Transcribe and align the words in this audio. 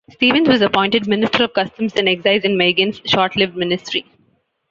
Stevens 0.09 0.47
was 0.49 0.61
appointed 0.61 1.07
Minister 1.07 1.43
of 1.43 1.53
Customs 1.53 1.93
and 1.95 2.09
Excise 2.09 2.43
in 2.43 2.57
Meighen's 2.57 2.99
short-lived 3.05 3.55
ministry. 3.55 4.07